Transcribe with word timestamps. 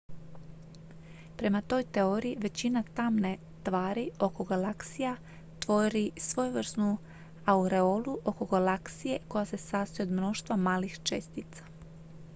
prema 1.37 1.61
toj 1.61 1.83
teoriji 1.97 2.37
većina 2.41 2.83
tamne 2.95 3.37
tvari 3.63 4.09
oko 4.19 4.43
galaksija 4.43 5.15
tvori 5.59 6.11
svojevrsnu 6.17 6.97
aureolu 7.45 8.17
oko 8.25 8.45
galaksije 8.45 9.19
koja 9.27 9.45
se 9.45 9.57
sastoji 9.57 10.07
od 10.07 10.11
mnoštva 10.13 10.55
malih 10.55 10.99
čestica 11.03 11.65